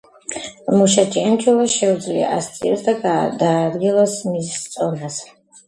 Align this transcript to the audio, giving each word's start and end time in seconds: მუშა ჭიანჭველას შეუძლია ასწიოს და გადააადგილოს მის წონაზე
მუშა 0.77 1.03
ჭიანჭველას 1.15 1.75
შეუძლია 1.81 2.31
ასწიოს 2.39 2.87
და 2.89 2.97
გადააადგილოს 3.05 4.19
მის 4.33 4.53
წონაზე 4.75 5.33